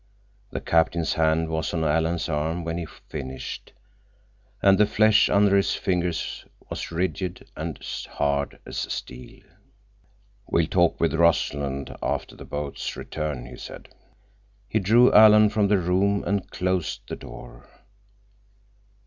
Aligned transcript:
The 0.49 0.59
captain's 0.61 1.13
hand 1.13 1.47
was 1.49 1.75
on 1.75 1.83
Alan's 1.83 2.27
arm 2.27 2.63
when 2.63 2.79
he 2.79 2.85
finished, 2.87 3.71
and 4.59 4.79
the 4.79 4.87
flesh 4.87 5.29
under 5.29 5.55
his 5.55 5.75
fingers 5.75 6.43
was 6.71 6.91
rigid 6.91 7.47
and 7.55 7.77
hard 8.09 8.57
as 8.65 8.79
steel. 8.91 9.43
"We'll 10.47 10.65
talk 10.65 10.99
with 10.99 11.13
Rossland 11.13 11.95
after 12.01 12.35
the 12.35 12.45
boats 12.45 12.95
return," 12.97 13.45
he 13.45 13.57
said. 13.57 13.89
He 14.67 14.79
drew 14.79 15.13
Alan 15.13 15.49
from 15.51 15.67
the 15.67 15.77
room 15.77 16.23
and 16.25 16.49
closed 16.49 17.01
the 17.07 17.15
door. 17.15 17.69